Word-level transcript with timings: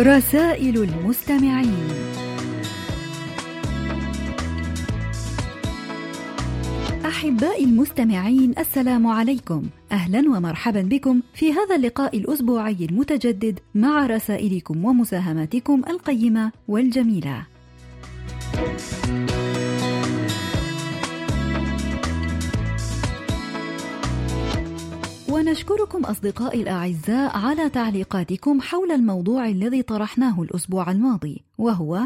رسائل 0.00 0.82
المستمعين. 0.82 1.88
أحبائي 7.06 7.64
المستمعين 7.64 8.54
السلام 8.58 9.06
عليكم. 9.06 9.62
أهلا 9.92 10.18
ومرحبا 10.18 10.82
بكم 10.82 11.20
في 11.34 11.52
هذا 11.52 11.76
اللقاء 11.76 12.18
الأسبوعي 12.18 12.76
المتجدد 12.80 13.58
مع 13.74 14.06
رسائلكم 14.06 14.84
ومساهماتكم 14.84 15.82
القيمة 15.88 16.52
والجميلة. 16.68 17.53
ونشكركم 25.44 26.04
أصدقائي 26.04 26.62
الأعزاء 26.62 27.36
على 27.36 27.68
تعليقاتكم 27.68 28.60
حول 28.60 28.92
الموضوع 28.92 29.48
الذي 29.48 29.82
طرحناه 29.82 30.42
الأسبوع 30.42 30.90
الماضي 30.90 31.44
وهو 31.58 32.02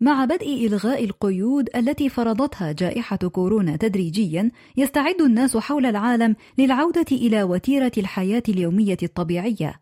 مع 0.00 0.24
بدء 0.24 0.66
إلغاء 0.66 1.04
القيود 1.04 1.68
التي 1.76 2.08
فرضتها 2.08 2.72
جائحة 2.72 3.16
كورونا 3.16 3.76
تدريجيا 3.76 4.50
يستعد 4.76 5.20
الناس 5.20 5.56
حول 5.56 5.86
العالم 5.86 6.36
للعودة 6.58 7.06
إلى 7.12 7.42
وتيرة 7.42 7.92
الحياة 7.98 8.42
اليومية 8.48 8.98
الطبيعية. 9.02 9.80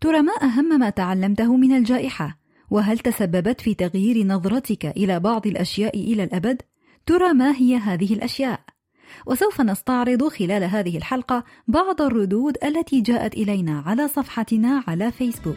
ترى 0.00 0.22
ما 0.22 0.32
أهم 0.42 0.80
ما 0.80 0.90
تعلمته 0.90 1.56
من 1.56 1.76
الجائحة؟ 1.76 2.38
وهل 2.70 2.98
تسببت 2.98 3.60
في 3.60 3.74
تغيير 3.74 4.26
نظرتك 4.26 4.86
إلى 4.86 5.20
بعض 5.20 5.46
الأشياء 5.46 5.98
إلى 5.98 6.24
الأبد؟ 6.24 6.62
ترى 7.06 7.32
ما 7.32 7.56
هي 7.56 7.76
هذه 7.76 8.14
الأشياء؟ 8.14 8.73
وسوف 9.26 9.60
نستعرض 9.60 10.28
خلال 10.28 10.64
هذه 10.64 10.96
الحلقة 10.96 11.44
بعض 11.68 12.02
الردود 12.02 12.56
التي 12.64 13.00
جاءت 13.00 13.34
إلينا 13.34 13.82
على 13.86 14.08
صفحتنا 14.08 14.82
على 14.88 15.12
فيسبوك. 15.12 15.56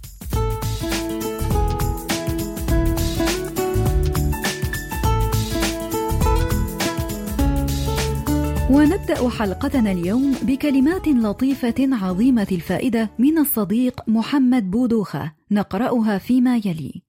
ونبدأ 8.71 9.29
حلقتنا 9.29 9.91
اليوم 9.91 10.35
بكلمات 10.43 11.07
لطيفة 11.07 11.75
عظيمة 11.79 12.47
الفائدة 12.51 13.09
من 13.19 13.37
الصديق 13.37 14.09
محمد 14.09 14.71
بودوخة 14.71 15.31
نقرأها 15.51 16.17
فيما 16.17 16.57
يلي. 16.57 17.01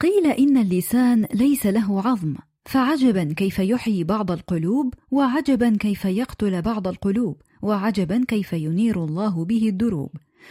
قيل 0.00 0.26
إن 0.26 0.56
اللسان 0.56 1.26
ليس 1.34 1.66
له 1.66 2.02
عظم 2.02 2.34
فعجبا 2.64 3.34
كيف 3.36 3.58
يحيي 3.58 4.04
بعض 4.04 4.30
القلوب 4.30 4.94
وعجبا 5.10 5.76
كيف 5.80 6.04
يقتل 6.04 6.62
بعض 6.62 6.88
القلوب 6.88 7.42
وعجبا 7.62 8.24
كيف 8.28 8.52
ينير 8.52 9.04
الله 9.04 9.44
به 9.44 9.68
الدروب. 9.68 10.10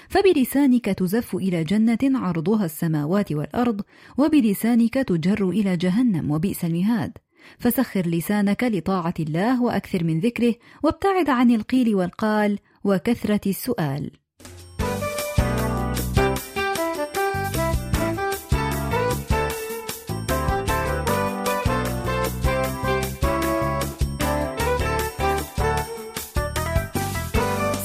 فبلسانك 0.09 0.85
تزف 0.85 1.35
إلى 1.35 1.63
جنة 1.63 2.19
عرضها 2.19 2.65
السماوات 2.65 3.31
والأرض 3.31 3.81
وبلسانك 4.17 4.93
تجر 4.93 5.49
إلى 5.49 5.77
جهنم 5.77 6.31
وبئس 6.31 6.65
المهاد. 6.65 7.17
فسخر 7.59 8.08
لسانك 8.08 8.63
لطاعة 8.63 9.13
الله 9.19 9.63
وأكثر 9.63 10.03
من 10.03 10.19
ذكره 10.19 10.56
وابتعد 10.84 11.29
عن 11.29 11.51
القيل 11.51 11.95
والقال 11.95 12.59
وكثرة 12.84 13.41
السؤال. 13.47 14.12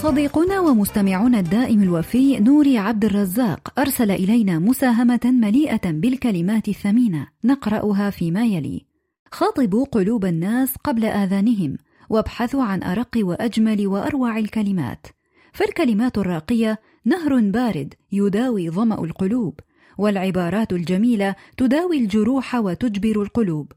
صديقنا 0.02 0.60
ومستمعنا 0.60 1.40
الدائم 1.40 1.82
الوفي 1.82 2.40
نوري 2.40 2.78
عبد 2.78 3.04
الرزاق 3.04 3.72
أرسل 3.78 4.10
إلينا 4.10 4.58
مساهمة 4.58 5.20
مليئة 5.24 5.90
بالكلمات 5.90 6.68
الثمينة 6.68 7.26
نقرأها 7.44 8.10
فيما 8.10 8.44
يلي: 8.44 8.87
خاطبوا 9.32 9.84
قلوب 9.84 10.24
الناس 10.24 10.76
قبل 10.84 11.04
آذانهم 11.04 11.76
وابحثوا 12.10 12.62
عن 12.62 12.82
أرق 12.82 13.10
وأجمل 13.16 13.86
وأروع 13.86 14.38
الكلمات. 14.38 15.06
فالكلمات 15.52 16.18
الراقية 16.18 16.78
نهر 17.04 17.40
بارد 17.40 17.94
يداوي 18.12 18.70
ظمأ 18.70 19.04
القلوب 19.04 19.60
والعبارات 19.98 20.72
الجميلة 20.72 21.34
تداوي 21.56 21.98
الجروح 21.98 22.54
وتجبر 22.54 23.22
القلوب. 23.22 23.72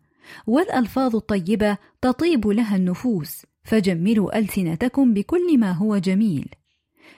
والألفاظ 0.48 1.16
الطيبة 1.16 1.78
تطيب 2.02 2.48
لها 2.48 2.76
النفوس 2.76 3.46
فجملوا 3.64 4.40
ألسنتكم 4.40 5.14
بكل 5.14 5.58
ما 5.58 5.72
هو 5.72 5.98
جميل. 5.98 6.46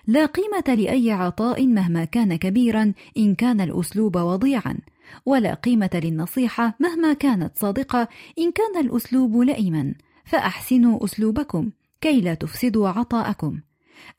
لا 0.08 0.26
قيمة 0.26 0.76
لأي 0.76 1.12
عطاء 1.12 1.68
مهما 1.68 2.06
كان 2.06 2.36
كبيرا 2.36 2.94
إن 3.18 3.36
كان 3.36 3.62
الأسلوب 3.62 4.18
وضيعا. 4.18 4.78
ولا 5.26 5.54
قيمة 5.54 5.90
للنصيحة 5.94 6.76
مهما 6.80 7.14
كانت 7.14 7.58
صادقة 7.58 8.08
إن 8.40 8.52
كان 8.52 8.86
الأسلوب 8.86 9.38
لئيما 9.38 9.94
فأحسنوا 10.26 11.06
أسلوبكم 11.06 11.72
كي 12.02 12.22
لا 12.22 12.34
تفسدوا 12.34 12.90
عطاءكم. 12.90 13.60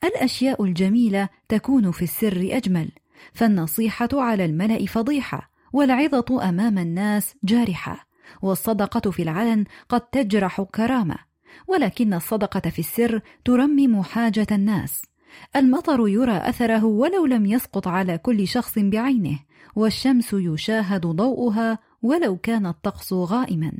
الأشياء 0.03 0.63
الجميلة 0.63 1.29
تكون 1.49 1.91
في 1.91 2.01
السر 2.01 2.49
أجمل 2.51 2.89
فالنصيحة 3.33 4.09
على 4.13 4.45
الملأ 4.45 4.85
فضيحة 4.85 5.51
والعظة 5.73 6.49
أمام 6.49 6.77
الناس 6.77 7.35
جارحة 7.43 8.07
والصدقة 8.41 9.11
في 9.11 9.21
العلن 9.21 9.65
قد 9.89 10.01
تجرح 10.01 10.61
كرامة 10.61 11.15
ولكن 11.67 12.13
الصدقة 12.13 12.69
في 12.69 12.79
السر 12.79 13.21
ترمم 13.45 14.03
حاجة 14.03 14.47
الناس. 14.51 15.01
المطر 15.55 16.07
يرى 16.07 16.37
أثره 16.37 16.85
ولو 16.85 17.25
لم 17.25 17.45
يسقط 17.45 17.87
على 17.87 18.17
كل 18.17 18.47
شخص 18.47 18.79
بعينه 18.79 19.39
والشمس 19.75 20.33
يشاهد 20.33 21.01
ضوءها 21.01 21.79
ولو 22.01 22.37
كان 22.37 22.65
الطقس 22.65 23.13
غائما. 23.13 23.71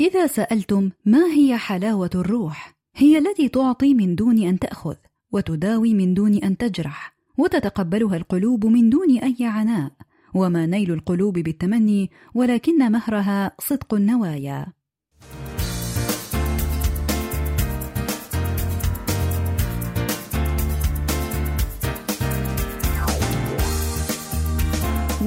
إذا 0.00 0.26
سألتم 0.26 0.90
ما 1.04 1.26
هي 1.26 1.56
حلاوة 1.56 2.10
الروح؟ 2.14 2.74
هي 2.94 3.18
التي 3.18 3.48
تعطي 3.48 3.94
من 3.94 4.14
دون 4.14 4.42
أن 4.42 4.58
تأخذ 4.58 4.96
وتداوي 5.32 5.94
من 5.94 6.14
دون 6.14 6.34
أن 6.34 6.56
تجرح 6.56 7.14
وتتقبلها 7.38 8.16
القلوب 8.16 8.66
من 8.66 8.90
دون 8.90 9.18
أي 9.18 9.36
عناء 9.40 9.92
وما 10.34 10.66
نيل 10.66 10.92
القلوب 10.92 11.38
بالتمني 11.38 12.10
ولكن 12.34 12.92
مهرها 12.92 13.52
صدق 13.58 13.94
النوايا. 13.94 14.66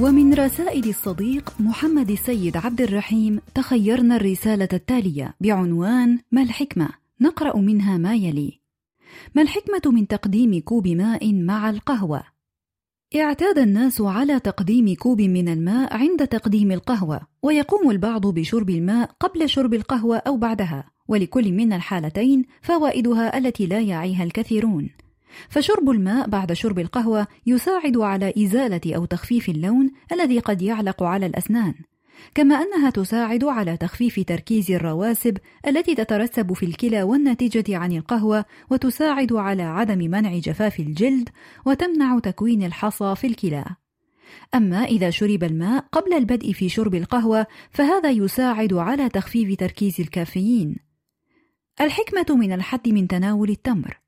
ومن 0.02 0.34
رسائل 0.34 0.88
الصديق 0.88 1.52
محمد 1.60 2.10
السيد 2.10 2.56
عبد 2.56 2.80
الرحيم 2.80 3.40
تخيرنا 3.54 4.16
الرسالة 4.16 4.68
التالية 4.72 5.34
بعنوان 5.40 6.18
ما 6.32 6.42
الحكمة؟ 6.42 6.88
نقرأ 7.20 7.56
منها 7.58 7.98
ما 7.98 8.14
يلي: 8.14 8.60
ما 9.34 9.42
الحكمة 9.42 9.92
من 9.92 10.06
تقديم 10.06 10.60
كوب 10.60 10.88
ماء 10.88 11.32
مع 11.34 11.70
القهوة؟ 11.70 12.22
اعتاد 13.16 13.58
الناس 13.58 14.00
على 14.00 14.40
تقديم 14.40 14.94
كوب 14.94 15.20
من 15.20 15.48
الماء 15.48 15.96
عند 15.96 16.26
تقديم 16.26 16.72
القهوة، 16.72 17.20
ويقوم 17.42 17.90
البعض 17.90 18.26
بشرب 18.26 18.70
الماء 18.70 19.10
قبل 19.20 19.48
شرب 19.48 19.74
القهوة 19.74 20.16
أو 20.16 20.36
بعدها، 20.36 20.84
ولكل 21.08 21.52
من 21.52 21.72
الحالتين 21.72 22.44
فوائدها 22.62 23.38
التي 23.38 23.66
لا 23.66 23.80
يعيها 23.80 24.24
الكثيرون. 24.24 24.90
فشرب 25.48 25.90
الماء 25.90 26.28
بعد 26.28 26.52
شرب 26.52 26.78
القهوة 26.78 27.26
يساعد 27.46 27.96
على 27.96 28.32
إزالة 28.38 28.96
أو 28.96 29.04
تخفيف 29.04 29.48
اللون 29.48 29.90
الذي 30.12 30.38
قد 30.38 30.62
يعلق 30.62 31.02
على 31.02 31.26
الأسنان، 31.26 31.74
كما 32.34 32.54
أنها 32.54 32.90
تساعد 32.90 33.44
على 33.44 33.76
تخفيف 33.76 34.20
تركيز 34.26 34.70
الرواسب 34.70 35.38
التي 35.66 35.94
تترسب 35.94 36.52
في 36.52 36.66
الكلى 36.66 37.02
والناتجة 37.02 37.76
عن 37.76 37.92
القهوة 37.92 38.44
وتساعد 38.70 39.32
على 39.32 39.62
عدم 39.62 39.98
منع 39.98 40.38
جفاف 40.38 40.80
الجلد 40.80 41.28
وتمنع 41.66 42.18
تكوين 42.18 42.62
الحصى 42.62 43.14
في 43.16 43.26
الكلى. 43.26 43.64
أما 44.54 44.84
إذا 44.84 45.10
شرب 45.10 45.44
الماء 45.44 45.84
قبل 45.92 46.14
البدء 46.14 46.52
في 46.52 46.68
شرب 46.68 46.94
القهوة 46.94 47.46
فهذا 47.70 48.10
يساعد 48.10 48.72
على 48.72 49.08
تخفيف 49.08 49.58
تركيز 49.58 50.00
الكافيين. 50.00 50.76
الحكمة 51.80 52.36
من 52.36 52.52
الحد 52.52 52.88
من 52.88 53.08
تناول 53.08 53.50
التمر 53.50 54.01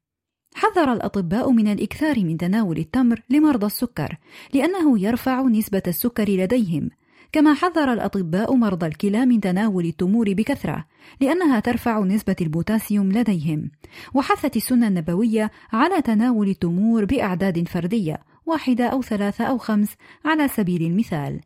حذر 0.55 0.93
الأطباء 0.93 1.51
من 1.51 1.69
الإكثار 1.69 2.25
من 2.25 2.37
تناول 2.37 2.79
التمر 2.79 3.23
لمرضى 3.31 3.67
السكر 3.67 4.19
لأنه 4.55 4.99
يرفع 4.99 5.43
نسبة 5.43 5.83
السكر 5.87 6.31
لديهم. 6.31 6.91
كما 7.33 7.55
حذر 7.55 7.93
الأطباء 7.93 8.55
مرضى 8.55 8.87
الكلى 8.87 9.27
من 9.27 9.41
تناول 9.41 9.85
التمور 9.87 10.33
بكثرة 10.33 10.85
لأنها 11.21 11.61
ترفع 11.61 12.01
نسبة 12.01 12.37
البوتاسيوم 12.41 13.13
لديهم. 13.13 13.71
وحثت 14.15 14.57
السنة 14.57 14.89
النبوية 14.89 15.51
على 15.73 16.03
تناول 16.03 16.49
التمور 16.49 17.05
بأعداد 17.05 17.69
فردية 17.69 18.19
واحدة 18.47 18.87
أو 18.87 19.03
ثلاثة 19.03 19.45
أو 19.45 19.59
خمس 19.59 19.97
على 20.25 20.49
سبيل 20.49 20.83
المثال. 20.83 21.41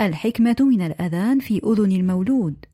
الحكمة 0.00 0.56
من 0.60 0.82
الأذان 0.82 1.38
في 1.38 1.60
أذن 1.66 1.92
المولود. 1.92 2.64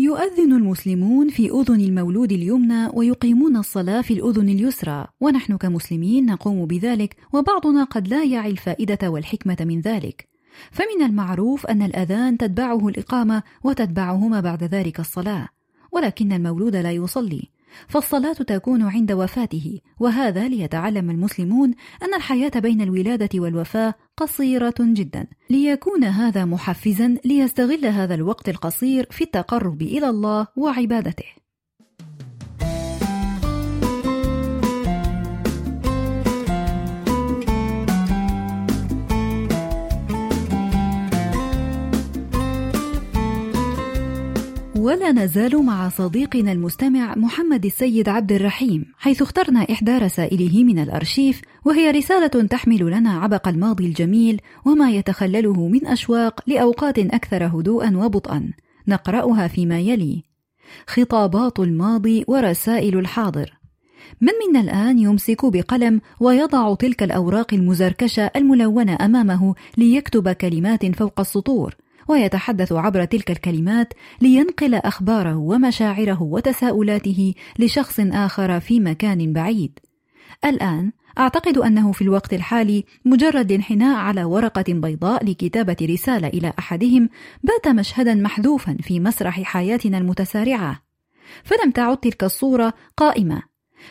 يؤذن 0.00 0.52
المسلمون 0.52 1.28
في 1.28 1.50
أذن 1.50 1.80
المولود 1.80 2.32
اليمنى 2.32 2.88
ويقيمون 2.94 3.56
الصلاة 3.56 4.00
في 4.00 4.14
الأذن 4.14 4.48
اليسرى، 4.48 5.06
ونحن 5.20 5.56
كمسلمين 5.56 6.26
نقوم 6.26 6.66
بذلك، 6.66 7.16
وبعضنا 7.32 7.84
قد 7.84 8.08
لا 8.08 8.24
يعي 8.24 8.50
الفائدة 8.50 9.10
والحكمة 9.10 9.56
من 9.60 9.80
ذلك. 9.80 10.28
فمن 10.70 11.06
المعروف 11.06 11.66
أن 11.66 11.82
الأذان 11.82 12.38
تتبعه 12.38 12.88
الإقامة 12.88 13.42
وتتبعهما 13.64 14.40
بعد 14.40 14.64
ذلك 14.64 15.00
الصلاة، 15.00 15.48
ولكن 15.92 16.32
المولود 16.32 16.76
لا 16.76 16.92
يصلي، 16.92 17.48
فالصلاة 17.88 18.32
تكون 18.32 18.82
عند 18.82 19.12
وفاته 19.12 19.80
وهذا 20.00 20.48
ليتعلم 20.48 21.10
المسلمون 21.10 21.74
أن 22.02 22.14
الحياة 22.14 22.50
بين 22.56 22.80
الولادة 22.80 23.40
والوفاة 23.40 23.94
قصيرة 24.16 24.74
جدا. 24.80 25.26
ليكون 25.50 26.04
هذا 26.04 26.44
محفزا 26.44 27.16
ليستغل 27.24 27.86
هذا 27.86 28.14
الوقت 28.14 28.48
القصير 28.48 29.06
في 29.10 29.24
التقرب 29.24 29.82
إلى 29.82 30.08
الله 30.08 30.46
وعبادته. 30.56 31.37
ولا 44.88 45.12
نزال 45.12 45.64
مع 45.64 45.88
صديقنا 45.88 46.52
المستمع 46.52 47.14
محمد 47.16 47.64
السيد 47.64 48.08
عبد 48.08 48.32
الرحيم 48.32 48.84
حيث 48.98 49.22
اخترنا 49.22 49.60
إحدى 49.60 49.98
رسائله 49.98 50.64
من 50.64 50.78
الأرشيف 50.78 51.42
وهي 51.64 51.90
رسالة 51.90 52.46
تحمل 52.46 52.90
لنا 52.90 53.10
عبق 53.10 53.48
الماضي 53.48 53.86
الجميل 53.86 54.40
وما 54.64 54.90
يتخلله 54.90 55.68
من 55.68 55.86
أشواق 55.86 56.40
لأوقات 56.46 56.98
أكثر 56.98 57.46
هدوءا 57.46 57.96
وبطئا. 57.96 58.52
نقرأها 58.88 59.48
فيما 59.48 59.80
يلي 59.80 60.22
خطابات 60.86 61.60
الماضي 61.60 62.24
ورسائل 62.28 62.98
الحاضر. 62.98 63.58
من 64.20 64.32
منا 64.48 64.60
الآن 64.60 64.98
يمسك 64.98 65.44
بقلم 65.44 66.00
ويضع 66.20 66.74
تلك 66.74 67.02
الأوراق 67.02 67.54
المزركشة 67.54 68.30
الملونة 68.36 68.98
أمامه 69.00 69.54
ليكتب 69.76 70.28
كلمات 70.28 70.96
فوق 70.96 71.20
السطور؟ 71.20 71.76
ويتحدث 72.08 72.72
عبر 72.72 73.04
تلك 73.04 73.30
الكلمات 73.30 73.92
لينقل 74.20 74.74
أخباره 74.74 75.36
ومشاعره 75.36 76.22
وتساؤلاته 76.22 77.34
لشخص 77.58 78.00
آخر 78.00 78.60
في 78.60 78.80
مكان 78.80 79.32
بعيد. 79.32 79.78
الآن 80.44 80.92
أعتقد 81.18 81.58
أنه 81.58 81.92
في 81.92 82.02
الوقت 82.02 82.34
الحالي 82.34 82.84
مجرد 83.04 83.50
الانحناء 83.50 83.96
على 83.98 84.24
ورقة 84.24 84.64
بيضاء 84.68 85.24
لكتابة 85.24 85.76
رسالة 85.82 86.28
إلى 86.28 86.52
أحدهم 86.58 87.08
بات 87.42 87.68
مشهدا 87.68 88.14
محذوفا 88.14 88.76
في 88.82 89.00
مسرح 89.00 89.42
حياتنا 89.42 89.98
المتسارعة. 89.98 90.82
فلم 91.44 91.70
تعد 91.70 91.96
تلك 91.96 92.24
الصورة 92.24 92.74
قائمة. 92.96 93.42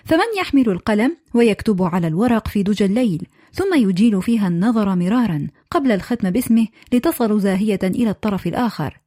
فمن 0.04 0.38
يحمل 0.40 0.70
القلم 0.70 1.18
ويكتب 1.34 1.84
على 1.84 2.08
الورق 2.08 2.48
في 2.48 2.64
دجى 2.64 2.86
الليل 2.86 3.28
ثم 3.54 3.90
يجيل 3.90 4.22
فيها 4.22 4.48
النظر 4.48 4.96
مرارا 4.96 5.48
قبل 5.72 5.92
الختم 5.92 6.30
باسمه 6.30 6.68
لتصل 6.94 7.40
زاهية 7.40 7.80
إلى 7.84 8.10
الطرف 8.10 8.48
الآخر. 8.48 9.02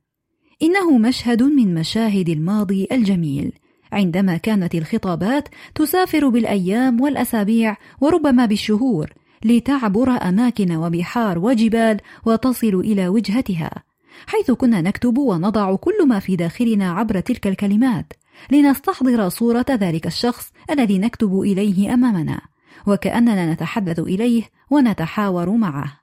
إنه 0.63 0.99
مشهد 0.99 1.43
من 1.43 1.75
مشاهد 1.75 2.29
الماضي 2.29 2.89
الجميل، 2.93 3.53
عندما 3.93 4.37
كانت 4.37 4.75
الخطابات 4.75 5.49
تسافر 5.75 6.29
بالأيام 6.29 7.01
والأسابيع 7.01 7.77
وربما 8.01 8.47
بالشهور 8.47 9.11
لتعبر 9.45 10.11
أماكن 10.11 10.77
وبحار 10.77 11.39
وجبال 11.39 12.01
وتصل 12.27 12.75
إلى 12.75 13.09
وجهتها، 13.09 13.71
حيث 14.27 14.51
كنا 14.51 14.81
نكتب 14.81 15.19
ونضع 15.19 15.77
كل 15.77 16.07
ما 16.07 16.19
في 16.19 16.37
داخلنا 16.37 16.93
عبر 16.93 17.21
تلك 17.21 17.47
الكلمات، 17.47 18.13
لنستحضر 18.53 19.29
صورة 19.29 19.67
ذلك 19.71 20.07
الشخص 20.07 20.53
الذي 20.71 20.99
نكتب 20.99 21.41
إليه 21.41 21.95
أمامنا. 21.95 22.50
وكأننا 22.87 23.53
نتحدث 23.53 23.99
إليه 23.99 24.43
ونتحاور 24.71 25.51
معه. 25.51 26.01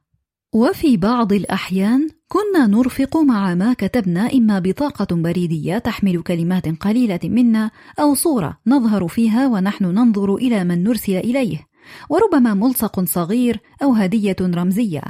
وفي 0.53 0.97
بعض 0.97 1.33
الأحيان 1.33 2.09
كنا 2.27 2.67
نرفق 2.67 3.17
مع 3.17 3.55
ما 3.55 3.73
كتبنا 3.73 4.33
إما 4.33 4.59
بطاقة 4.59 5.15
بريدية 5.15 5.77
تحمل 5.77 6.21
كلمات 6.21 6.67
قليلة 6.67 7.19
منا 7.23 7.71
أو 7.99 8.13
صورة 8.13 8.57
نظهر 8.67 9.07
فيها 9.07 9.47
ونحن 9.47 9.85
ننظر 9.85 10.35
إلى 10.35 10.63
من 10.63 10.83
نرسل 10.83 11.15
إليه، 11.15 11.67
وربما 12.09 12.53
ملصق 12.53 13.03
صغير 13.05 13.59
أو 13.83 13.93
هدية 13.93 14.35
رمزية. 14.41 15.01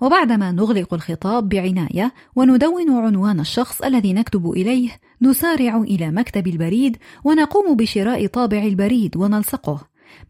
وبعدما 0.00 0.52
نغلق 0.52 0.94
الخطاب 0.94 1.48
بعناية 1.48 2.12
وندون 2.36 2.90
عنوان 2.90 3.40
الشخص 3.40 3.82
الذي 3.82 4.12
نكتب 4.12 4.50
إليه، 4.50 4.90
نسارع 5.22 5.76
إلى 5.76 6.10
مكتب 6.10 6.46
البريد 6.46 6.96
ونقوم 7.24 7.76
بشراء 7.76 8.26
طابع 8.26 8.62
البريد 8.62 9.16
ونلصقه، 9.16 9.80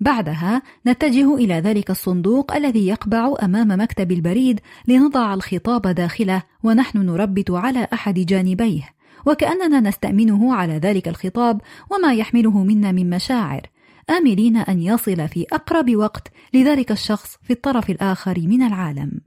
بعدها 0.01 0.63
نتجه 0.87 1.35
إلى 1.35 1.55
ذلك 1.55 1.91
الصندوق 1.91 2.55
الذي 2.55 2.87
يقبع 2.87 3.35
أمام 3.43 3.81
مكتب 3.81 4.13
البريد 4.13 4.61
لنضع 4.89 5.35
الخطاب 5.35 5.83
داخله 5.83 6.43
ونحن 6.63 6.99
نربط 6.99 7.51
على 7.51 7.89
أحد 7.93 8.15
جانبيه 8.15 8.99
وكأننا 9.27 9.81
نستأمنه 9.81 10.55
على 10.55 10.79
ذلك 10.79 11.09
الخطاب 11.09 11.61
وما 11.91 12.15
يحمله 12.15 12.65
منا 12.65 12.93
من 12.93 13.11
مشاعر 13.11 13.71
آملين 14.11 14.57
أن 14.57 14.83
يصل 14.83 15.29
في 15.29 15.47
أقرب 15.53 15.97
وقت 15.97 16.29
لذلك 16.55 16.93
الشخص 16.93 17.37
في 17.43 17.53
الطرف 17.53 17.91
الآخر 17.91 18.41
من 18.41 18.63
العالم. 18.63 19.21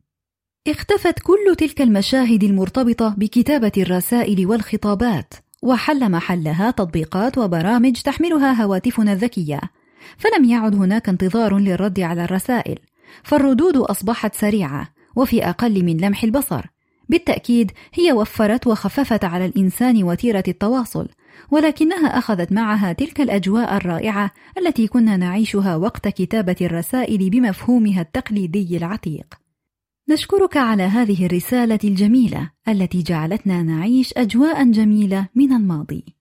اختفت 0.68 1.20
كل 1.20 1.56
تلك 1.58 1.82
المشاهد 1.82 2.44
المرتبطة 2.44 3.16
بكتابة 3.18 3.72
الرسائل 3.78 4.48
والخطابات، 4.48 5.34
وحل 5.64 6.12
محلها 6.12 6.72
تطبيقات 6.72 7.38
وبرامج 7.38 8.02
تحملها 8.02 8.64
هواتفنا 8.64 9.14
الذكية، 9.14 9.62
فلم 10.18 10.46
يعد 10.46 10.76
هناك 10.76 11.10
انتظار 11.10 11.58
للرد 11.58 12.00
على 12.00 12.24
الرسائل 12.24 12.80
فالردود 13.24 13.78
أصبحت 13.78 14.36
سريعة 14.36 14.88
وفي 15.16 15.46
أقل 15.46 15.86
من 15.86 15.98
لمح 15.98 16.24
البصر. 16.24 16.66
بالتأكيد 17.10 17.72
هي 17.94 18.12
وفرت 18.12 18.68
وخففت 18.68 19.24
على 19.24 19.46
الإنسان 19.46 20.04
وتيرة 20.04 20.44
التواصل 20.48 21.08
ولكنها 21.52 22.18
أخذت 22.18 22.52
معها 22.52 22.94
تلك 22.94 23.22
الأجواء 23.22 23.78
الرائعة 23.78 24.32
التي 24.58 24.88
كنا 24.88 25.18
نعيشها 25.18 25.76
وقت 25.76 26.08
كتابة 26.08 26.56
الرسائل 26.62 27.30
بمفهومها 27.30 28.02
التقليدي 28.02 28.78
العتيق. 28.78 29.36
نشكرك 30.10 30.58
على 30.58 30.84
هذه 30.84 31.26
الرسالة 31.26 31.80
الجميلة 31.84 32.52
التي 32.68 33.02
جعلتنا 33.02 33.64
نعيش 33.64 34.14
اجواء 34.18 34.72
جميلة 34.72 35.28
من 35.36 35.54
الماضي. 35.54 36.21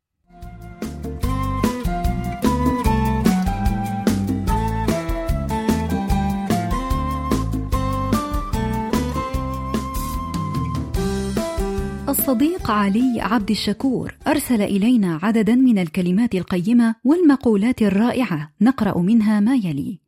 الصديق 12.30 12.70
علي 12.70 13.20
عبد 13.20 13.50
الشكور 13.50 14.14
أرسل 14.26 14.62
إلينا 14.62 15.18
عددا 15.22 15.54
من 15.54 15.78
الكلمات 15.78 16.34
القيمة 16.34 16.94
والمقولات 17.04 17.82
الرائعة 17.82 18.52
نقرأ 18.60 18.98
منها 18.98 19.40
ما 19.40 19.54
يلي: 19.54 20.00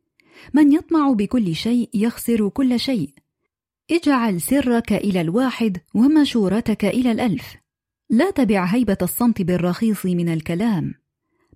من 0.54 0.72
يطمع 0.72 1.12
بكل 1.12 1.54
شيء 1.54 1.90
يخسر 1.94 2.48
كل 2.48 2.80
شيء. 2.80 3.10
اجعل 3.90 4.40
سرك 4.40 4.92
إلى 4.92 5.20
الواحد 5.20 5.78
ومشورتك 5.94 6.84
إلى 6.84 7.12
الألف. 7.12 7.56
لا 8.10 8.30
تبع 8.30 8.64
هيبة 8.64 8.98
الصمت 9.02 9.42
بالرخيص 9.42 10.06
من 10.06 10.28
الكلام. 10.28 10.94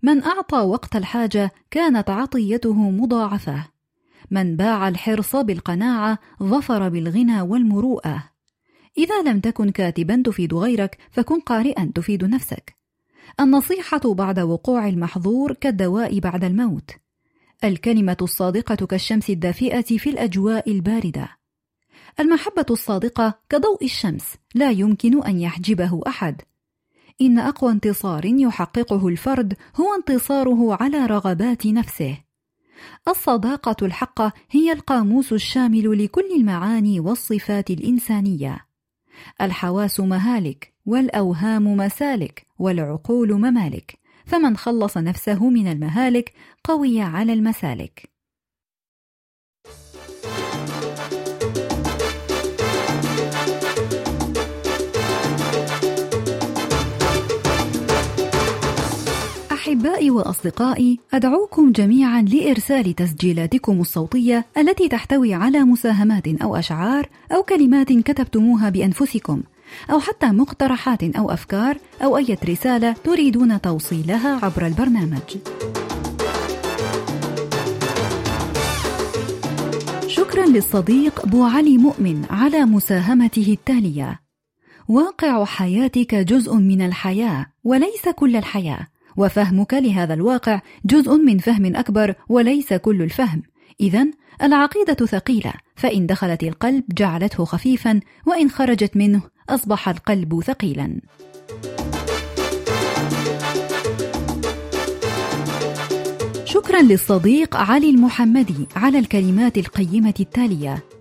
من 0.03 0.23
أعطى 0.23 0.59
وقت 0.59 0.97
الحاجة 0.97 1.51
كانت 1.71 2.11
عطيته 2.11 2.91
مضاعفة. 2.91 3.69
من 4.31 4.57
باع 4.57 4.89
الحرص 4.89 5.37
بالقناعة 5.37 6.19
ظفر 6.43 6.89
بالغنى 6.89 7.41
والمروءة. 7.41 8.36
إذا 8.99 9.23
لم 9.23 9.41
تكن 9.41 9.71
كاتبا 9.71 10.23
تفيد 10.25 10.55
غيرك 10.55 10.99
فكن 11.11 11.41
قارئا 11.41 11.93
تفيد 11.95 12.25
نفسك. 12.25 12.77
النصيحة 13.41 14.15
بعد 14.15 14.41
وقوع 14.41 14.89
المحظور 14.89 15.53
كالدواء 15.53 16.19
بعد 16.19 16.45
الموت. 16.45 16.91
الكلمة 17.65 18.17
الصادقة 18.23 18.87
كالشمس 18.87 19.31
الدافئة 19.31 19.99
في 19.99 20.11
الأجواء 20.11 20.71
الباردة. 20.71 21.29
المحبة 22.21 22.67
الصادقة 22.71 23.39
كضوء 23.49 23.85
الشمس 23.85 24.25
لا 24.55 24.71
يمكن 24.71 25.25
أن 25.25 25.41
يحجبه 25.41 26.01
أحد. 26.07 26.43
إن 27.21 27.39
أقوى 27.39 27.73
انتصار 27.73 28.25
يحققه 28.25 29.09
الفرد 29.09 29.55
هو 29.77 29.95
انتصاره 29.95 30.83
على 30.83 31.07
رغبات 31.07 31.67
نفسه. 31.67 32.19
الصداقة 33.09 33.87
الحقة 33.87 34.33
هي 34.51 34.73
القاموس 34.73 35.33
الشامل 35.33 36.05
لكل 36.05 36.33
المعاني 36.37 37.01
والصفات 37.01 37.71
الإنسانية. 37.71 38.66
الحواس 39.41 40.01
مهالك 40.01 40.73
والأوهام 40.87 41.77
مسالك 41.77 42.47
والعقول 42.59 43.35
ممالك 43.35 43.99
فمن 44.27 44.57
خلص 44.57 44.99
نفسه 44.99 45.51
من 45.51 45.73
المهالك 45.73 46.33
قوي 46.65 47.01
على 47.01 47.33
المسالك. 47.33 48.16
أحبائي 59.67 60.11
وأصدقائي 60.11 60.99
أدعوكم 61.15 61.73
جميعا 61.73 62.23
لإرسال 62.23 62.95
تسجيلاتكم 62.95 63.81
الصوتية 63.81 64.47
التي 64.59 64.89
تحتوي 64.89 65.35
على 65.35 65.59
مساهمات 65.59 66.29
أو 66.43 66.57
أشعار 66.57 67.09
أو 67.33 67.43
كلمات 67.43 67.93
كتبتموها 67.93 68.71
بأنفسكم 68.71 69.43
أو 69.91 70.01
حتى 70.01 70.27
مقترحات 70.27 71.03
أو 71.03 71.31
أفكار 71.31 71.79
أو 72.03 72.17
أي 72.17 72.39
رسالة 72.49 72.93
تريدون 72.93 73.61
توصيلها 73.61 74.45
عبر 74.45 74.67
البرنامج. 74.67 75.37
شكرا 80.07 80.47
للصديق 80.47 81.27
بو 81.27 81.45
علي 81.45 81.79
مؤمن 81.79 82.25
على 82.31 82.65
مساهمته 82.65 83.53
التالية. 83.53 84.21
واقع 84.89 85.45
حياتك 85.45 86.15
جزء 86.15 86.55
من 86.55 86.83
الحياة 86.83 87.47
وليس 87.65 88.09
كل 88.17 88.37
الحياة. 88.37 88.87
وفهمك 89.17 89.75
لهذا 89.75 90.15
الواقع 90.15 90.61
جزء 90.85 91.17
من 91.17 91.39
فهم 91.39 91.77
أكبر 91.77 92.15
وليس 92.29 92.73
كل 92.73 93.03
الفهم. 93.03 93.43
إذا 93.81 94.07
العقيدة 94.43 95.07
ثقيلة 95.07 95.53
فإن 95.77 96.07
دخلت 96.07 96.43
القلب 96.43 96.85
جعلته 96.89 97.45
خفيفا 97.45 98.01
وإن 98.27 98.51
خرجت 98.51 98.97
منه 98.97 99.23
أصبح 99.49 99.89
القلب 99.89 100.41
ثقيلا. 100.41 101.01
شكرا 106.45 106.83
للصديق 106.83 107.57
علي 107.57 107.91
المحمدي 107.91 108.67
على 108.77 108.99
الكلمات 108.99 109.59
القيمة 109.59 110.15
التالية. 110.21 110.96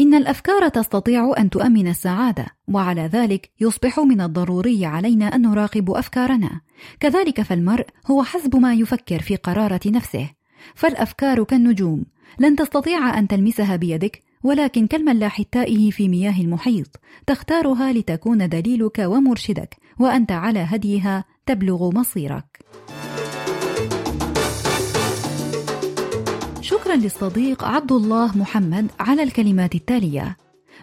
إن 0.00 0.14
الأفكار 0.14 0.68
تستطيع 0.68 1.34
أن 1.38 1.50
تؤمن 1.50 1.88
السعادة، 1.88 2.46
وعلى 2.68 3.02
ذلك 3.02 3.50
يصبح 3.60 3.98
من 3.98 4.20
الضروري 4.20 4.86
علينا 4.86 5.34
أن 5.34 5.42
نراقب 5.42 5.90
أفكارنا، 5.90 6.60
كذلك 7.00 7.42
فالمرء 7.42 7.86
هو 8.10 8.22
حسب 8.22 8.56
ما 8.56 8.74
يفكر 8.74 9.18
في 9.18 9.36
قرارة 9.36 9.80
نفسه، 9.86 10.30
فالأفكار 10.74 11.44
كالنجوم، 11.44 12.04
لن 12.38 12.56
تستطيع 12.56 13.18
أن 13.18 13.28
تلمسها 13.28 13.76
بيدك، 13.76 14.22
ولكن 14.44 14.86
كالملاح 14.86 15.38
التائه 15.38 15.90
في 15.90 16.08
مياه 16.08 16.40
المحيط، 16.40 17.00
تختارها 17.26 17.92
لتكون 17.92 18.48
دليلك 18.48 18.98
ومرشدك، 18.98 19.76
وأنت 19.98 20.32
على 20.32 20.58
هديها 20.58 21.24
تبلغ 21.46 21.90
مصيرك. 21.90 22.49
شكرا 26.90 27.02
للصديق 27.02 27.64
عبد 27.64 27.92
الله 27.92 28.38
محمد 28.38 28.90
على 29.00 29.22
الكلمات 29.22 29.74
التالية. 29.74 30.36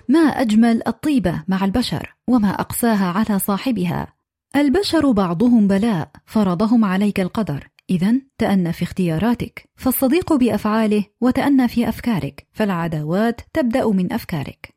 ما 0.09 0.19
أجمل 0.19 0.81
الطيبة 0.87 1.43
مع 1.47 1.65
البشر 1.65 2.15
وما 2.27 2.49
أقساها 2.49 3.05
على 3.05 3.39
صاحبها. 3.39 4.07
البشر 4.55 5.11
بعضهم 5.11 5.67
بلاء 5.67 6.11
فرضهم 6.25 6.85
عليك 6.85 7.19
القدر. 7.19 7.67
إذا 7.89 8.13
تأنى 8.37 8.73
في 8.73 8.83
اختياراتك 8.83 9.69
فالصديق 9.75 10.33
بأفعاله 10.33 11.03
وتأنى 11.21 11.67
في 11.67 11.89
أفكارك 11.89 12.47
فالعداوات 12.51 13.41
تبدأ 13.53 13.87
من 13.87 14.13
أفكارك. 14.13 14.73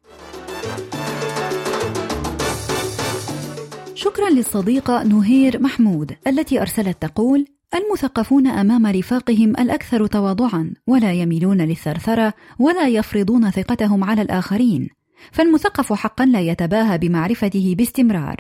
شكرا 3.95 4.31
للصديقة 4.31 5.03
نهير 5.03 5.63
محمود 5.63 6.17
التي 6.27 6.61
أرسلت 6.61 7.03
تقول 7.03 7.47
المثقفون 7.75 8.47
أمام 8.47 8.87
رفاقهم 8.87 9.51
الأكثر 9.51 10.07
تواضعا 10.07 10.75
ولا 10.87 11.13
يميلون 11.13 11.61
للثرثرة 11.61 12.35
ولا 12.59 12.89
يفرضون 12.89 13.51
ثقتهم 13.51 14.05
على 14.05 14.23
الآخرين. 14.23 14.89
فالمثقف 15.33 15.93
حقا 15.93 16.27
لا 16.27 16.41
يتباهى 16.41 16.99
بمعرفته 16.99 17.75
باستمرار. 17.79 18.37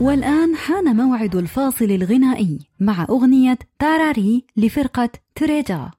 والآن 0.00 0.56
حان 0.56 0.96
موعد 0.96 1.36
الفاصل 1.36 1.84
الغنائي 1.84 2.58
مع 2.80 3.06
أغنية 3.10 3.58
تاراري 3.78 4.44
لفرقة 4.56 5.10
تريجا. 5.34 5.90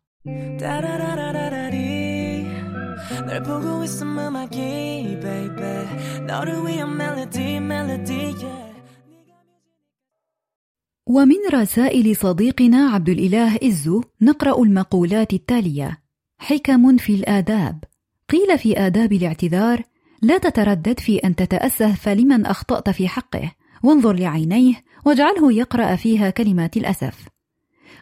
널 3.28 3.42
보고 3.42 3.84
있음 3.84 4.18
음악이 4.18 5.18
baby 5.20 6.26
너를 6.26 6.66
위한 6.66 6.96
멜로디 6.96 7.60
멜로디 7.60 8.12
yeah. 8.12 8.74
ومن 11.06 11.36
رسائل 11.52 12.16
صديقنا 12.16 12.90
عبد 12.90 13.08
الإله 13.08 13.58
إزو 13.62 14.02
نقرأ 14.20 14.62
المقولات 14.62 15.32
التالية: 15.32 16.02
حكم 16.38 16.96
في 16.96 17.14
الآداب، 17.14 17.84
قيل 18.28 18.58
في 18.58 18.78
آداب 18.78 19.12
الاعتذار: 19.12 19.82
لا 20.22 20.38
تتردد 20.38 21.00
في 21.00 21.16
أن 21.18 21.36
تتأسف 21.36 22.08
لمن 22.08 22.46
أخطأت 22.46 22.90
في 22.90 23.08
حقه، 23.08 23.52
وانظر 23.82 24.12
لعينيه 24.12 24.74
واجعله 25.04 25.52
يقرأ 25.52 25.96
فيها 25.96 26.30
كلمات 26.30 26.76
الأسف. 26.76 27.28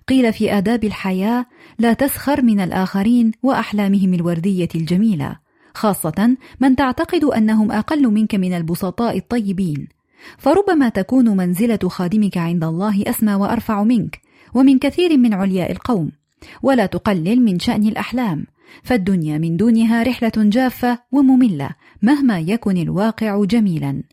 قيل 0.08 0.34
في 0.34 0.54
آداب 0.58 0.84
الحياة 0.84 1.46
لا 1.80 1.94
تسخر 1.94 2.42
من 2.42 2.60
الآخرين 2.60 3.32
وأحلامهم 3.44 4.14
الوردية 4.14 4.70
الجميلة 4.76 5.40
خاصة 5.74 6.38
من 6.60 6.76
تعتقد 6.76 7.24
أنهم 7.24 7.72
أقل 7.72 8.08
منك 8.08 8.36
من 8.36 8.54
البسطاء 8.54 9.18
الطيبين. 9.18 9.88
فربما 10.38 10.90
تكون 10.90 11.38
منزلة 11.38 11.80
خادمك 11.88 12.38
عند 12.38 12.64
الله 12.64 13.04
أسمى 13.08 13.34
وأرفع 13.34 13.84
منك 13.84 14.22
ومن 14.54 14.80
كثير 14.80 15.18
من 15.18 15.34
علياء 15.34 15.72
القوم. 15.72 16.12
ولا 16.64 16.86
تقلل 16.86 17.42
من 17.42 17.60
شأن 17.60 17.88
الأحلام 17.88 18.46
فالدنيا 18.84 19.38
من 19.38 19.58
دونها 19.58 20.04
رحلة 20.04 20.32
جافة 20.38 21.00
ومملة 21.12 21.70
مهما 22.02 22.40
يكن 22.40 22.78
الواقع 22.78 23.46
جميلا. 23.46 24.04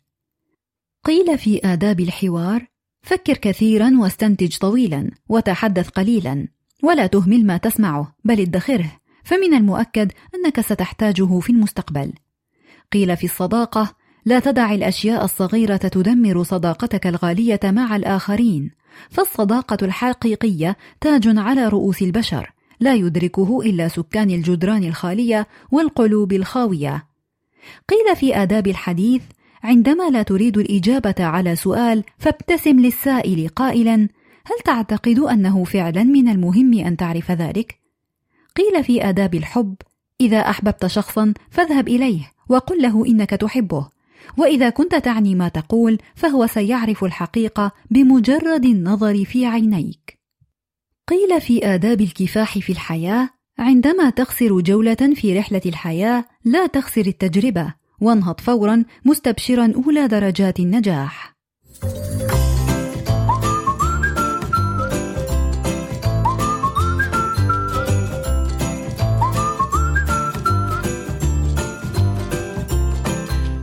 قيل 1.04 1.38
في 1.38 1.60
آداب 1.64 2.00
الحوار 2.00 2.66
فكر 3.04 3.36
كثيرا 3.36 3.92
واستنتج 3.98 4.56
طويلا 4.56 5.10
وتحدث 5.28 5.88
قليلا. 5.88 6.48
ولا 6.82 7.06
تهمل 7.06 7.46
ما 7.46 7.56
تسمعه 7.56 8.16
بل 8.24 8.40
ادخره. 8.40 8.90
فمن 9.24 9.54
المؤكد 9.54 10.12
أنك 10.34 10.60
ستحتاجه 10.60 11.38
في 11.40 11.50
المستقبل. 11.50 12.12
قيل 12.92 13.16
في 13.16 13.24
الصداقة 13.24 13.94
لا 14.24 14.38
تدع 14.38 14.72
الأشياء 14.72 15.24
الصغيرة 15.24 15.76
تدمر 15.76 16.42
صداقتك 16.42 17.06
الغالية 17.06 17.60
مع 17.64 17.96
الآخرين. 17.96 18.70
فالصداقة 19.10 19.78
الحقيقية 19.82 20.76
تاج 21.00 21.38
على 21.38 21.68
رؤوس 21.68 22.02
البشر 22.02 22.52
لا 22.80 22.94
يدركه 22.94 23.60
إلا 23.60 23.88
سكان 23.88 24.30
الجدران 24.30 24.84
الخالية 24.84 25.46
والقلوب 25.70 26.32
الخاوية. 26.32 27.06
قيل 27.88 28.16
في 28.16 28.36
آداب 28.36 28.66
الحديث 28.66 29.22
عندما 29.64 30.10
لا 30.10 30.22
تريد 30.22 30.58
الإجابة 30.58 31.14
على 31.18 31.56
سؤال 31.56 32.04
فابتسم 32.18 32.80
للسائل 32.80 33.48
قائلا: 33.48 33.94
هل 34.44 34.56
تعتقد 34.64 35.18
أنه 35.18 35.64
فعلا 35.64 36.02
من 36.02 36.28
المهم 36.28 36.74
أن 36.74 36.96
تعرف 36.96 37.30
ذلك؟ 37.30 37.78
قيل 38.56 38.84
في 38.84 39.08
آداب 39.08 39.34
الحب: 39.34 39.74
إذا 40.20 40.38
أحببت 40.38 40.86
شخصا 40.86 41.34
فاذهب 41.50 41.88
إليه 41.88 42.32
وقل 42.48 42.82
له 42.82 43.06
إنك 43.06 43.30
تحبه، 43.30 43.88
وإذا 44.36 44.70
كنت 44.70 44.94
تعني 44.94 45.34
ما 45.34 45.48
تقول 45.48 45.98
فهو 46.14 46.46
سيعرف 46.46 47.04
الحقيقة 47.04 47.72
بمجرد 47.90 48.64
النظر 48.64 49.24
في 49.24 49.46
عينيك. 49.46 50.18
قيل 51.08 51.40
في 51.40 51.66
آداب 51.66 52.00
الكفاح 52.00 52.58
في 52.58 52.72
الحياة: 52.72 53.30
عندما 53.58 54.10
تخسر 54.10 54.60
جولة 54.60 55.12
في 55.14 55.38
رحلة 55.38 55.62
الحياة 55.66 56.24
لا 56.44 56.66
تخسر 56.66 57.06
التجربة 57.06 57.74
وانهض 58.00 58.40
فورا 58.40 58.84
مستبشرا 59.04 59.72
أولى 59.86 60.08
درجات 60.08 60.60
النجاح. 60.60 61.34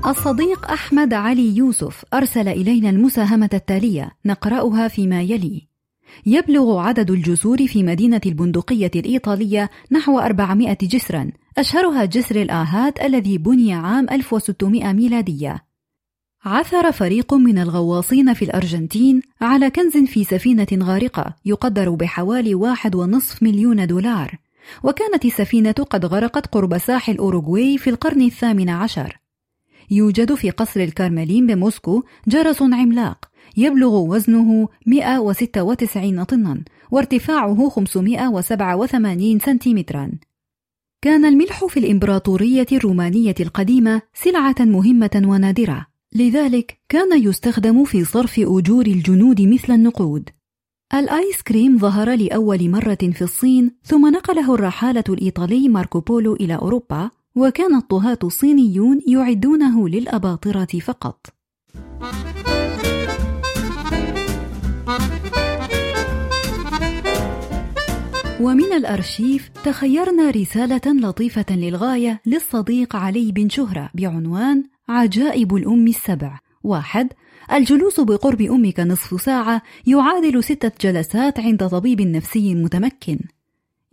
الصديق 0.07 0.71
أحمد 0.71 1.13
علي 1.13 1.57
يوسف 1.57 2.05
أرسل 2.13 2.47
إلينا 2.47 2.89
المساهمة 2.89 3.49
التالية 3.53 4.11
نقرأها 4.25 4.87
فيما 4.87 5.21
يلي. 5.21 5.70
يبلغ 6.25 6.77
عدد 6.79 7.11
الجسور 7.11 7.67
في 7.67 7.83
مدينة 7.83 8.21
البندقية 8.25 8.91
الإيطالية 8.95 9.69
نحو 9.91 10.19
400 10.19 10.77
جسرا 10.81 11.31
أشهرها 11.57 12.05
جسر 12.05 12.35
الآهات 12.35 13.01
الذي 13.01 13.37
بني 13.37 13.73
عام 13.73 14.07
1600 14.11 14.93
ميلادية. 14.93 15.65
عثر 16.45 16.91
فريق 16.91 17.33
من 17.33 17.57
الغواصين 17.57 18.33
في 18.33 18.45
الأرجنتين 18.45 19.21
على 19.41 19.69
كنز 19.69 19.97
في 19.97 20.23
سفينة 20.23 20.67
غارقة 20.73 21.35
يقدر 21.45 21.89
بحوالي 21.89 22.55
واحد 22.55 22.95
ونصف 22.95 23.43
مليون 23.43 23.87
دولار. 23.87 24.37
وكانت 24.83 25.25
السفينة 25.25 25.71
قد 25.71 26.05
غرقت 26.05 26.47
قرب 26.47 26.77
ساحل 26.77 27.17
أوروغواي 27.17 27.77
في 27.77 27.89
القرن 27.89 28.21
الثامن 28.21 28.69
عشر. 28.69 29.17
يوجد 29.91 30.33
في 30.33 30.49
قصر 30.49 30.79
الكارملين 30.79 31.47
بموسكو 31.47 32.03
جرس 32.27 32.61
عملاق. 32.61 33.30
يبلغ 33.57 33.95
وزنه 33.95 34.69
196 34.85 36.23
طنا 36.23 36.63
وارتفاعه 36.91 37.69
587 37.69 39.39
سنتيمترا. 39.39 40.11
كان 41.01 41.25
الملح 41.25 41.65
في 41.65 41.79
الإمبراطورية 41.79 42.65
الرومانية 42.71 43.35
القديمة 43.39 44.01
سلعة 44.13 44.55
مهمة 44.59 45.21
ونادرة. 45.25 45.85
لذلك 46.15 46.77
كان 46.89 47.23
يستخدم 47.23 47.83
في 47.83 48.05
صرف 48.05 48.39
أجور 48.39 48.85
الجنود 48.85 49.41
مثل 49.41 49.73
النقود. 49.73 50.29
الآيس 50.93 51.41
كريم 51.41 51.77
ظهر 51.77 52.15
لأول 52.15 52.69
مرة 52.69 52.97
في 53.13 53.21
الصين 53.21 53.71
ثم 53.83 54.11
نقله 54.11 54.53
الرحالة 54.53 55.03
الإيطالي 55.09 55.69
ماركو 55.69 55.99
بولو 55.99 56.33
إلى 56.33 56.55
أوروبا 56.55 57.09
وكان 57.35 57.75
الطهاة 57.75 58.19
الصينيون 58.23 58.99
يعدونه 59.07 59.89
للأباطرة 59.89 60.79
فقط. 60.85 61.25
ومن 68.41 68.73
الأرشيف 68.73 69.49
تخيرنا 69.63 70.29
رسالة 70.29 70.81
لطيفة 70.85 71.45
للغاية 71.49 72.21
للصديق 72.25 72.95
علي 72.95 73.31
بن 73.31 73.49
شهرة 73.49 73.89
بعنوان 73.93 74.63
عجائب 74.89 75.55
الأم 75.55 75.87
السبع. 75.87 76.39
واحد 76.63 77.13
الجلوس 77.53 77.99
بقرب 77.99 78.41
أمك 78.41 78.79
نصف 78.79 79.21
ساعة 79.21 79.61
يعادل 79.87 80.43
ستة 80.43 80.71
جلسات 80.81 81.39
عند 81.39 81.67
طبيب 81.67 82.01
نفسي 82.01 82.55
متمكن. 82.55 83.19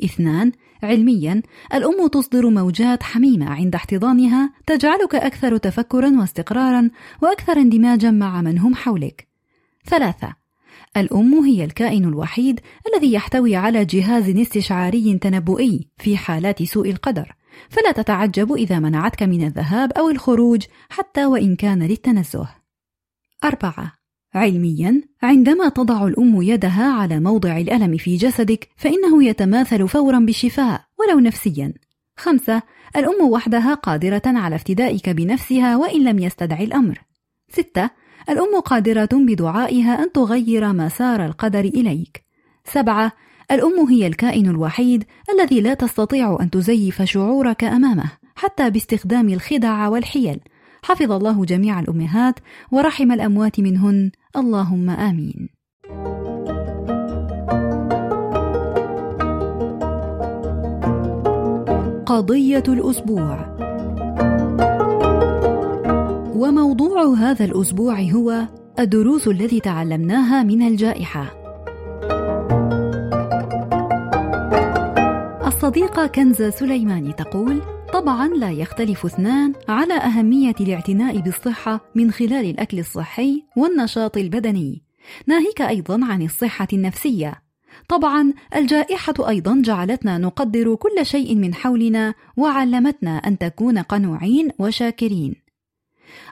اثنان 0.04 0.52
علميا 0.82 1.42
الأم 1.74 2.06
تصدر 2.06 2.50
موجات 2.50 3.02
حميمة 3.02 3.50
عند 3.50 3.74
احتضانها 3.74 4.52
تجعلك 4.66 5.14
أكثر 5.14 5.56
تفكرا 5.56 6.20
واستقرارا 6.20 6.90
وأكثر 7.22 7.56
اندماجا 7.56 8.10
مع 8.10 8.42
من 8.42 8.58
هم 8.58 8.74
حولك. 8.74 9.28
ثلاثة 9.86 10.47
الأم 10.96 11.34
هي 11.34 11.64
الكائن 11.64 12.04
الوحيد 12.04 12.60
الذي 12.86 13.12
يحتوي 13.12 13.56
على 13.56 13.84
جهاز 13.84 14.28
استشعاري 14.28 15.18
تنبؤي 15.18 15.88
في 15.98 16.16
حالات 16.16 16.62
سوء 16.62 16.90
القدر. 16.90 17.34
فلا 17.68 17.92
تتعجب 17.92 18.52
إذا 18.52 18.78
منعتك 18.78 19.22
من 19.22 19.46
الذهاب 19.46 19.92
أو 19.92 20.10
الخروج 20.10 20.62
حتى 20.88 21.26
وإن 21.26 21.56
كان 21.56 21.82
للتنزه. 21.82 22.48
أربعة. 23.44 23.92
علميا 24.34 25.02
عندما 25.22 25.68
تضع 25.68 26.06
الأم 26.06 26.42
يدها 26.42 26.92
على 26.92 27.20
موضع 27.20 27.56
الألم 27.56 27.96
في 27.96 28.16
جسدك 28.16 28.68
فإنه 28.76 29.24
يتماثل 29.24 29.88
فورا 29.88 30.18
بالشفاء 30.18 30.84
ولو 30.98 31.20
نفسيا. 31.20 31.74
خمسة. 32.16 32.62
الأم 32.96 33.28
وحدها 33.30 33.74
قادرة 33.74 34.22
على 34.26 34.56
افتدائك 34.56 35.08
بنفسها 35.08 35.76
وإن 35.76 36.04
لم 36.04 36.18
يستدعي 36.18 36.64
الأمر. 36.64 36.98
ستة. 37.48 37.90
الأم 38.30 38.60
قادرة 38.60 39.08
بدعائها 39.12 40.02
أن 40.02 40.12
تغير 40.12 40.72
مسار 40.72 41.24
القدر 41.26 41.60
إليك. 41.60 42.24
سبعة 42.64 43.12
الأم 43.50 43.86
هي 43.88 44.06
الكائن 44.06 44.46
الوحيد 44.46 45.04
الذي 45.34 45.60
لا 45.60 45.74
تستطيع 45.74 46.38
أن 46.40 46.50
تزيف 46.50 47.02
شعورك 47.02 47.64
أمامه 47.64 48.10
حتى 48.36 48.70
باستخدام 48.70 49.28
الخدع 49.28 49.88
والحيل. 49.88 50.40
حفظ 50.82 51.12
الله 51.12 51.44
جميع 51.44 51.80
الأمهات 51.80 52.34
ورحم 52.72 53.12
الأموات 53.12 53.60
منهن 53.60 54.10
اللهم 54.36 54.90
آمين. 54.90 55.48
قضية 62.06 62.62
الأسبوع 62.68 63.67
وموضوع 66.38 67.14
هذا 67.14 67.44
الأسبوع 67.44 68.00
هو 68.00 68.48
الدروس 68.78 69.28
التي 69.28 69.60
تعلمناها 69.60 70.42
من 70.42 70.62
الجائحة. 70.62 71.34
الصديقة 75.46 76.06
كنزة 76.06 76.50
سليماني 76.50 77.12
تقول: 77.12 77.62
طبعا 77.92 78.28
لا 78.28 78.50
يختلف 78.50 79.06
اثنان 79.06 79.52
على 79.68 79.94
أهمية 79.94 80.54
الاعتناء 80.60 81.18
بالصحة 81.18 81.80
من 81.94 82.10
خلال 82.10 82.50
الأكل 82.50 82.78
الصحي 82.78 83.42
والنشاط 83.56 84.16
البدني، 84.16 84.82
ناهيك 85.26 85.62
أيضا 85.62 86.04
عن 86.04 86.22
الصحة 86.22 86.68
النفسية. 86.72 87.42
طبعا 87.88 88.32
الجائحة 88.56 89.28
أيضا 89.28 89.62
جعلتنا 89.62 90.18
نقدر 90.18 90.74
كل 90.74 91.06
شيء 91.06 91.34
من 91.36 91.54
حولنا 91.54 92.14
وعلمتنا 92.36 93.16
أن 93.16 93.38
تكون 93.38 93.78
قنوعين 93.78 94.50
وشاكرين. 94.58 95.47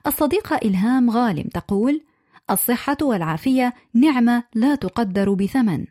الصديقة 0.07 0.57
إلهام 0.57 1.11
غالم 1.11 1.49
تقول: 1.55 2.01
الصحة 2.51 2.97
والعافية 3.03 3.75
نعمة 3.95 4.45
لا 4.55 4.75
تقدر 4.75 5.35
بثمن. 5.35 5.85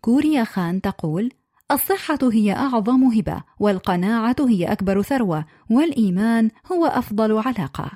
كوريا 0.00 0.44
خان 0.44 0.80
تقول: 0.80 1.32
الصحة 1.70 2.18
هي 2.32 2.52
أعظم 2.52 3.04
هبة، 3.04 3.42
والقناعة 3.58 4.36
هي 4.40 4.72
أكبر 4.72 5.02
ثروة، 5.02 5.44
والإيمان 5.70 6.50
هو 6.72 6.86
أفضل 6.86 7.38
علاقة. 7.38 7.90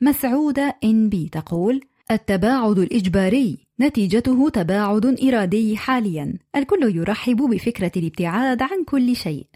مسعودة 0.00 0.76
إن 0.84 1.08
بي 1.08 1.28
تقول: 1.28 1.80
التباعد 2.10 2.78
الإجباري 2.78 3.66
نتيجته 3.80 4.48
تباعد 4.48 5.06
إرادي 5.06 5.76
حاليا، 5.76 6.38
الكل 6.56 6.96
يرحب 6.96 7.36
بفكرة 7.36 7.92
الابتعاد 7.96 8.62
عن 8.62 8.84
كل 8.86 9.16
شيء. 9.16 9.46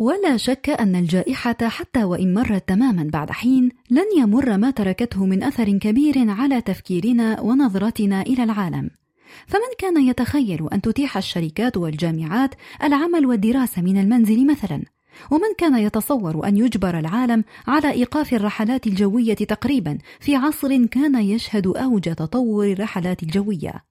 ولا 0.00 0.36
شك 0.36 0.70
أن 0.70 0.96
الجائحة 0.96 1.56
حتى 1.62 2.04
وإن 2.04 2.34
مرت 2.34 2.68
تماما 2.68 3.10
بعد 3.12 3.30
حين 3.30 3.68
لن 3.90 4.04
يمر 4.18 4.56
ما 4.56 4.70
تركته 4.70 5.26
من 5.26 5.42
أثر 5.42 5.78
كبير 5.78 6.30
على 6.30 6.60
تفكيرنا 6.60 7.40
ونظرتنا 7.40 8.22
إلى 8.22 8.44
العالم. 8.44 8.90
فمن 9.46 9.72
كان 9.78 10.08
يتخيل 10.08 10.68
أن 10.72 10.80
تتيح 10.80 11.16
الشركات 11.16 11.76
والجامعات 11.76 12.54
العمل 12.82 13.26
والدراسة 13.26 13.82
من 13.82 14.00
المنزل 14.00 14.46
مثلا، 14.46 14.82
ومن 15.30 15.54
كان 15.58 15.78
يتصور 15.78 16.48
أن 16.48 16.56
يجبر 16.56 16.98
العالم 16.98 17.44
على 17.66 17.90
إيقاف 17.90 18.34
الرحلات 18.34 18.86
الجوية 18.86 19.34
تقريبا 19.34 19.98
في 20.20 20.36
عصر 20.36 20.86
كان 20.86 21.14
يشهد 21.14 21.66
أوج 21.66 22.02
تطور 22.02 22.72
الرحلات 22.72 23.22
الجوية. 23.22 23.87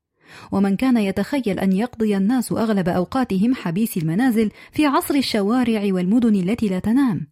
ومن 0.52 0.76
كان 0.76 0.98
يتخيل 0.98 1.60
أن 1.60 1.72
يقضي 1.72 2.18
الناس 2.18 2.52
أغلب 2.52 2.90
أوقاتهم 2.90 3.56
حبيس 3.56 3.98
المنازل 3.98 4.52
في 4.72 4.86
عصر 4.86 5.16
الشوارع 5.16 5.82
والمدن 5.94 6.36
التي 6.36 6.68
لا 6.68 6.80
تنام 6.80 7.28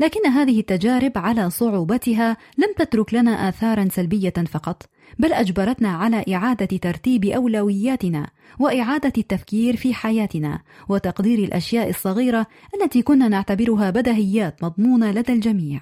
لكن 0.00 0.26
هذه 0.26 0.60
التجارب 0.60 1.12
على 1.16 1.50
صعوبتها 1.50 2.36
لم 2.58 2.74
تترك 2.78 3.14
لنا 3.14 3.48
آثارا 3.48 3.88
سلبية 3.90 4.34
فقط 4.52 4.82
بل 5.18 5.32
أجبرتنا 5.32 5.88
على 5.88 6.24
إعادة 6.34 6.76
ترتيب 6.76 7.24
أولوياتنا 7.24 8.30
وإعادة 8.58 9.12
التفكير 9.18 9.76
في 9.76 9.94
حياتنا 9.94 10.60
وتقدير 10.88 11.38
الأشياء 11.38 11.88
الصغيرة 11.90 12.46
التي 12.74 13.02
كنا 13.02 13.28
نعتبرها 13.28 13.90
بدهيات 13.90 14.64
مضمونة 14.64 15.10
لدى 15.10 15.32
الجميع. 15.32 15.80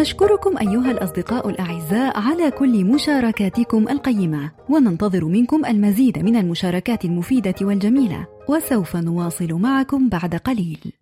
نشكركم 0.00 0.58
أيها 0.58 0.90
الأصدقاء 0.90 1.48
الأعزاء 1.48 2.18
على 2.20 2.50
كل 2.50 2.84
مشاركاتكم 2.84 3.88
القيمة 3.88 4.52
وننتظر 4.68 5.24
منكم 5.24 5.64
المزيد 5.64 6.18
من 6.18 6.36
المشاركات 6.36 7.04
المفيدة 7.04 7.54
والجميلة 7.62 8.26
وسوف 8.48 8.96
نواصل 8.96 9.52
معكم 9.52 10.08
بعد 10.08 10.34
قليل. 10.34 10.92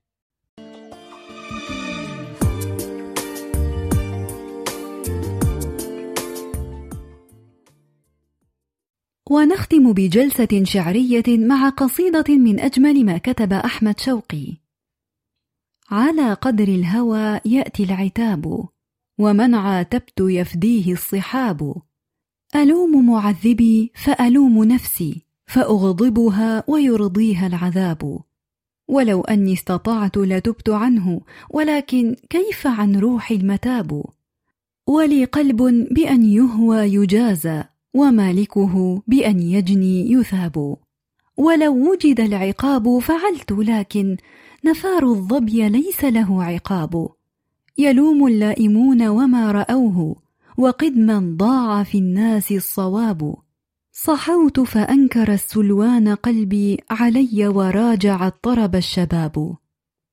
ونختم 9.30 9.92
بجلسة 9.92 10.64
شعرية 10.64 11.38
مع 11.38 11.68
قصيدة 11.68 12.24
من 12.28 12.60
أجمل 12.60 13.04
ما 13.04 13.18
كتب 13.18 13.52
أحمد 13.52 14.00
شوقي. 14.00 14.56
على 15.90 16.32
قدر 16.32 16.68
الهوى 16.68 17.40
يأتي 17.44 17.82
العتاب. 17.84 18.68
ومن 19.18 19.54
عاتبت 19.54 20.20
يفديه 20.20 20.92
الصحاب. 20.92 21.74
ألوم 22.56 23.06
معذبي 23.10 23.92
فألوم 23.94 24.64
نفسي 24.64 25.24
فأغضبها 25.46 26.64
ويرضيها 26.66 27.46
العذاب. 27.46 28.20
ولو 28.88 29.20
أني 29.20 29.52
استطعت 29.52 30.16
لتبت 30.16 30.68
عنه 30.68 31.20
ولكن 31.50 32.16
كيف 32.30 32.66
عن 32.66 32.96
روحي 32.96 33.34
المتاب؟ 33.34 34.04
ولي 34.86 35.24
قلب 35.24 35.62
بأن 35.90 36.24
يهوى 36.24 36.78
يجازى 36.78 37.64
ومالكه 37.94 39.02
بأن 39.06 39.40
يجني 39.40 40.12
يثاب. 40.12 40.76
ولو 41.36 41.90
وجد 41.90 42.20
العقاب 42.20 42.98
فعلت 42.98 43.52
لكن 43.52 44.16
نفار 44.64 45.04
الظبي 45.04 45.68
ليس 45.68 46.04
له 46.04 46.44
عقاب. 46.44 47.17
يلوم 47.80 48.26
اللائمون 48.26 49.06
وما 49.06 49.52
رأوه 49.52 50.16
وقدما 50.56 51.36
ضاع 51.36 51.82
في 51.82 51.98
الناس 51.98 52.52
الصواب. 52.52 53.34
صحوت 53.92 54.60
فأنكر 54.60 55.32
السلوان 55.32 56.14
قلبي 56.14 56.78
علي 56.90 57.48
وراجع 57.48 58.26
الطرب 58.26 58.76
الشباب. 58.76 59.56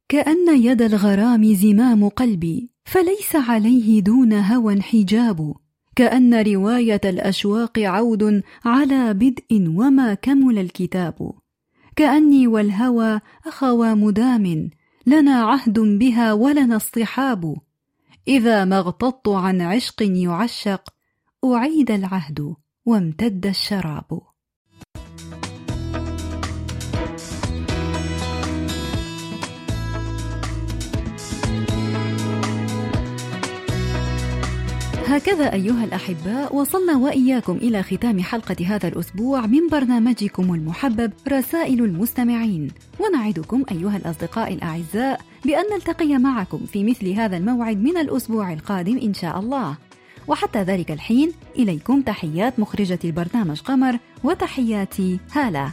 كأن 0.09 0.63
يد 0.63 0.81
الغرام 0.81 1.53
زمام 1.53 2.09
قلبي 2.09 2.69
فليس 2.85 3.35
عليه 3.35 4.01
دون 4.01 4.33
هوى 4.33 4.81
حجاب. 4.81 5.53
كأن 5.95 6.33
رواية 6.33 7.01
الأشواق 7.05 7.79
عود 7.79 8.41
على 8.65 9.13
بدء 9.13 9.51
وما 9.51 10.13
كمل 10.13 10.59
الكتاب. 10.59 11.31
كأني 11.95 12.47
والهوى 12.47 13.19
أخوى 13.45 13.93
مدام 13.93 14.69
لنا 15.05 15.43
عهد 15.43 15.79
بها 15.79 16.33
ولنا 16.33 16.75
اصطحاب. 16.75 17.57
إذا 18.27 18.65
ما 18.65 18.79
اغتضت 18.79 19.27
عن 19.27 19.61
عشق 19.61 20.03
يعشق 20.03 20.93
أعيد 21.45 21.91
العهد 21.91 22.55
وامتد 22.85 23.45
الشراب. 23.45 24.21
هكذا 35.15 35.53
أيها 35.53 35.83
الأحباء 35.83 36.55
وصلنا 36.55 36.97
وإياكم 36.97 37.57
إلى 37.57 37.83
ختام 37.83 38.19
حلقة 38.21 38.65
هذا 38.65 38.87
الأسبوع 38.87 39.45
من 39.45 39.67
برنامجكم 39.67 40.53
المحبب 40.53 41.11
رسائل 41.27 41.83
المستمعين. 41.83 42.71
ونعدكم 42.99 43.63
أيها 43.71 43.97
الأصدقاء 43.97 44.53
الأعزاء 44.53 45.21
بأن 45.45 45.63
نلتقي 45.73 46.17
معكم 46.17 46.59
في 46.73 46.83
مثل 46.83 47.09
هذا 47.09 47.37
الموعد 47.37 47.77
من 47.77 47.97
الأسبوع 47.97 48.53
القادم 48.53 48.97
إن 48.97 49.13
شاء 49.13 49.39
الله. 49.39 49.77
وحتى 50.27 50.61
ذلك 50.63 50.91
الحين 50.91 51.31
إليكم 51.55 52.01
تحيات 52.01 52.59
مخرجة 52.59 52.99
البرنامج 53.03 53.61
قمر 53.61 53.99
وتحياتي 54.23 55.19
هالة 55.31 55.71